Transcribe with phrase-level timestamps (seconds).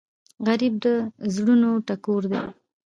[0.47, 0.85] غریب د
[1.35, 2.41] زړونو ټکور دی